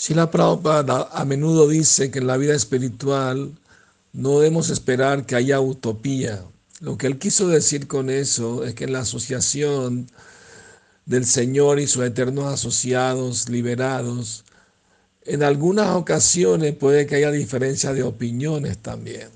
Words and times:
Srila 0.00 0.30
Prabhupada 0.30 1.10
a 1.12 1.26
menudo 1.26 1.68
dice 1.68 2.10
que 2.10 2.20
en 2.20 2.26
la 2.26 2.38
vida 2.38 2.54
espiritual 2.54 3.52
no 4.14 4.38
debemos 4.38 4.70
esperar 4.70 5.26
que 5.26 5.36
haya 5.36 5.60
utopía. 5.60 6.42
Lo 6.80 6.96
que 6.96 7.06
él 7.06 7.18
quiso 7.18 7.48
decir 7.48 7.86
con 7.86 8.08
eso 8.08 8.64
es 8.64 8.74
que 8.74 8.84
en 8.84 8.94
la 8.94 9.00
asociación 9.00 10.06
del 11.04 11.26
Señor 11.26 11.80
y 11.80 11.86
sus 11.86 12.02
eternos 12.02 12.46
asociados 12.46 13.50
liberados, 13.50 14.46
en 15.26 15.42
algunas 15.42 15.94
ocasiones 15.94 16.74
puede 16.74 17.04
que 17.04 17.16
haya 17.16 17.30
diferencia 17.30 17.92
de 17.92 18.02
opiniones 18.02 18.78
también. 18.78 19.28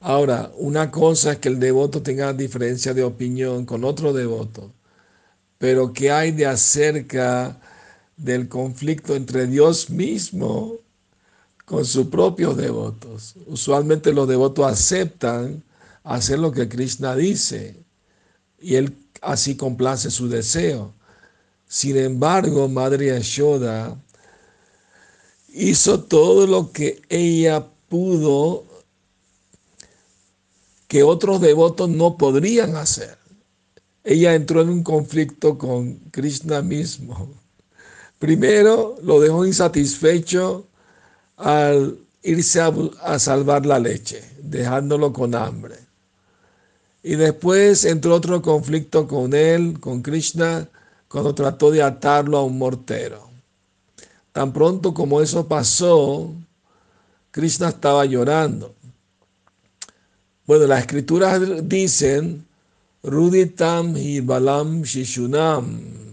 Ahora, 0.00 0.50
una 0.56 0.90
cosa 0.90 1.34
es 1.34 1.38
que 1.38 1.50
el 1.50 1.60
devoto 1.60 2.02
tenga 2.02 2.32
diferencia 2.32 2.94
de 2.94 3.04
opinión 3.04 3.64
con 3.64 3.84
otro 3.84 4.12
devoto, 4.12 4.72
pero 5.56 5.92
¿qué 5.92 6.10
hay 6.10 6.32
de 6.32 6.46
acerca 6.46 7.60
del 8.22 8.48
conflicto 8.48 9.14
entre 9.14 9.46
Dios 9.46 9.90
mismo 9.90 10.76
con 11.64 11.84
sus 11.84 12.06
propios 12.06 12.56
devotos? 12.56 13.34
Usualmente 13.46 14.12
los 14.12 14.28
devotos 14.28 14.66
aceptan 14.66 15.62
hacer 16.04 16.38
lo 16.38 16.52
que 16.52 16.68
Krishna 16.68 17.14
dice 17.16 17.76
y 18.60 18.76
él 18.76 18.96
así 19.22 19.56
complace 19.56 20.10
su 20.10 20.28
deseo. 20.28 20.92
Sin 21.66 21.96
embargo, 21.96 22.68
Madre 22.68 23.06
Yashoda 23.06 23.96
hizo 25.52 26.02
todo 26.02 26.46
lo 26.46 26.72
que 26.72 27.00
ella 27.08 27.66
pudo 27.88 28.64
que 30.88 31.04
otros 31.04 31.40
devotos 31.40 31.88
no 31.88 32.16
podrían 32.16 32.74
hacer. 32.74 33.16
Ella 34.02 34.34
entró 34.34 34.62
en 34.62 34.70
un 34.70 34.82
conflicto 34.82 35.56
con 35.56 35.94
Krishna 36.10 36.62
mismo. 36.62 37.30
Primero 38.20 38.98
lo 39.02 39.18
dejó 39.18 39.46
insatisfecho 39.46 40.66
al 41.38 41.98
irse 42.22 42.60
a, 42.60 43.18
salvar 43.18 43.64
la 43.64 43.78
leche, 43.78 44.22
dejándolo 44.42 45.10
con 45.10 45.34
hambre. 45.34 45.76
Y 47.02 47.16
después 47.16 47.86
entró 47.86 48.14
otro 48.14 48.42
conflicto 48.42 49.08
con 49.08 49.32
él, 49.32 49.80
con 49.80 50.02
Krishna, 50.02 50.68
cuando 51.08 51.34
trató 51.34 51.70
de 51.70 51.82
atarlo 51.82 52.36
a 52.36 52.44
un 52.44 52.58
mortero. 52.58 53.26
Tan 54.32 54.52
pronto 54.52 54.92
como 54.92 55.22
eso 55.22 55.48
pasó, 55.48 56.30
Krishna 57.30 57.70
estaba 57.70 58.04
llorando. 58.04 58.74
Bueno, 60.46 60.66
las 60.66 60.80
escrituras 60.80 61.40
dicen, 61.66 62.44
Ruditam 63.02 63.96
y 63.96 64.20
Balam 64.20 64.82
Shishunam. 64.82 66.09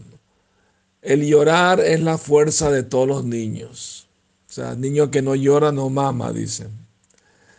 El 1.07 1.25
llorar 1.25 1.79
es 1.79 2.01
la 2.01 2.17
fuerza 2.17 2.69
de 2.69 2.83
todos 2.83 3.07
los 3.07 3.23
niños. 3.23 4.09
O 4.49 4.51
sea, 4.51 4.75
niño 4.75 5.09
que 5.09 5.21
no 5.21 5.35
llora 5.35 5.71
no 5.71 5.89
mama, 5.89 6.33
dicen. 6.33 6.69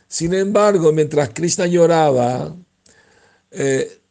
Sin 0.06 0.34
embargo, 0.34 0.92
mientras 0.92 1.30
Krishna 1.30 1.66
lloraba, 1.66 2.54
eh, 3.50 4.02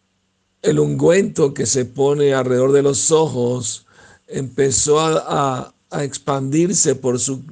el 0.63 0.79
ungüento 0.79 1.53
que 1.53 1.67
se 1.67 1.85
pone 1.85 2.33
alrededor 2.33 2.71
de 2.71 2.81
los 2.81 3.11
ojos 3.11 3.85
empezó 4.25 4.99
a, 4.99 5.71
expandirse 6.01 6.95
por 6.95 7.19
su 7.19 7.43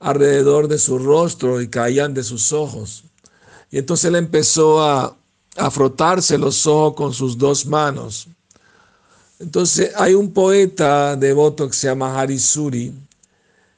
alrededor 0.00 0.66
de 0.66 0.78
su 0.78 0.98
rostro 0.98 1.62
y 1.62 1.68
caían 1.68 2.12
de 2.12 2.24
sus 2.24 2.52
ojos. 2.52 3.04
Y 3.70 3.78
entonces 3.78 4.06
él 4.06 4.16
empezó 4.16 4.82
a, 4.82 5.16
a 5.56 5.70
frotarse 5.70 6.36
los 6.38 6.66
ojos 6.66 6.94
con 6.94 7.14
sus 7.14 7.38
dos 7.38 7.66
manos. 7.66 8.26
Entonces 9.38 9.92
hay 9.96 10.14
un 10.14 10.32
poeta 10.32 11.16
devoto 11.16 11.68
que 11.68 11.76
se 11.76 11.86
llama 11.86 12.20
Harisuri. 12.20 12.92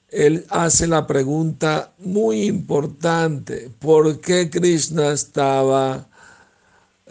Él 0.08 0.46
hace 0.48 0.86
la 0.86 1.06
pregunta 1.06 1.92
muy 1.98 2.42
importante, 2.44 3.70
¿por 3.78 4.20
qué 4.20 4.50
Krishna 4.50 5.12
estaba 5.12 6.10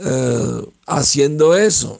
eh, 0.01 0.65
haciendo 0.87 1.55
eso. 1.55 1.99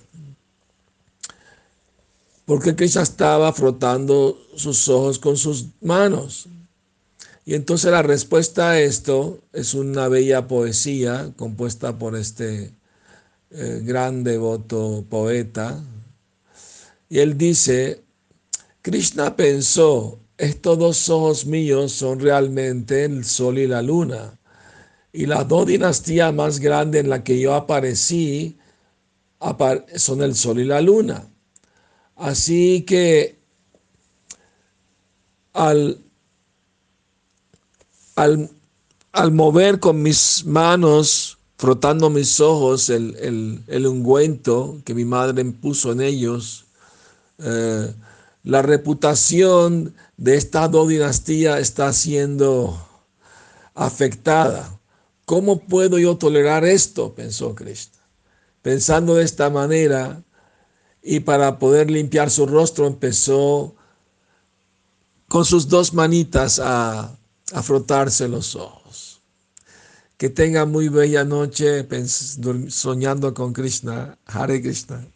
Porque 2.46 2.76
Krishna 2.76 3.02
estaba 3.02 3.52
frotando 3.52 4.40
sus 4.56 4.88
ojos 4.88 5.20
con 5.20 5.38
sus 5.38 5.68
manos. 5.82 6.48
Y 7.46 7.56
entonces 7.56 7.92
la 7.92 8.02
respuesta 8.02 8.72
a 8.72 8.80
esto 8.80 9.40
es 9.54 9.74
una 9.74 10.08
bella 10.08 10.48
poesía 10.48 11.32
compuesta 11.36 11.98
por 11.98 12.16
este 12.16 12.72
eh, 13.52 13.82
gran 13.84 14.24
devoto 14.24 15.04
poeta. 15.10 15.84
Y 17.10 17.20
él 17.20 17.38
dice, 17.38 18.04
Krishna 18.82 19.36
pensó, 19.36 20.20
estos 20.38 20.78
dos 20.78 21.10
ojos 21.10 21.46
míos 21.46 21.92
son 21.92 22.20
realmente 22.20 23.04
el 23.04 23.26
sol 23.26 23.58
y 23.58 23.68
la 23.68 23.82
luna. 23.82 24.40
Y 25.12 25.26
las 25.26 25.48
dos 25.48 25.66
dinastías 25.66 26.34
más 26.34 26.60
grandes 26.60 27.04
en 27.04 27.10
las 27.10 27.22
que 27.22 27.40
yo 27.40 27.56
aparecí 27.56 28.60
son 29.96 30.22
el 30.22 30.36
Sol 30.36 30.60
y 30.60 30.66
la 30.66 30.82
Luna. 30.82 31.28
Así 32.16 32.84
que 32.84 33.40
al, 35.54 36.02
al, 38.16 39.32
mover 39.32 39.80
con 39.80 40.02
mis 40.02 40.46
manos, 40.46 41.38
frotando 41.58 42.10
mis 42.10 42.40
ojos, 42.40 42.90
el, 42.90 43.88
ungüento 43.88 44.82
que 44.84 44.94
mi 44.94 45.06
madre 45.06 45.46
puso 45.46 45.94
en 45.94 46.02
ellos, 46.02 46.66
eh, 47.40 47.94
la 48.44 48.62
reputación 48.62 49.96
de 50.18 50.36
estas 50.36 50.72
dos 50.72 50.88
dinastías 50.88 51.60
está 51.60 51.92
siendo 51.94 52.78
afectada. 53.74 54.80
¿Cómo 55.26 55.60
puedo 55.60 56.00
yo 56.00 56.18
tolerar 56.18 56.66
esto? 56.66 57.14
pensó 57.14 57.56
Krishna. 57.56 58.00
Pensando 58.62 59.16
de 59.16 59.24
esta 59.24 59.50
manera, 59.50 60.22
y 61.02 61.22
para 61.22 61.60
poder 61.60 61.90
limpiar 61.90 62.30
su 62.30 62.46
rostro 62.46 62.88
empezó 62.88 63.76
con 65.28 65.46
sus 65.46 65.68
dos 65.68 65.94
manitas 65.94 66.60
a, 66.60 67.18
a 67.54 67.64
frotarse 67.64 68.28
los 68.28 68.56
ojos. 68.56 69.22
Que 70.18 70.30
tenga 70.30 70.66
muy 70.66 70.90
bella 70.90 71.24
noche 71.24 71.88
soñando 72.68 73.34
con 73.34 73.54
Krishna. 73.54 74.18
Hare 74.26 74.62
Krishna. 74.62 75.08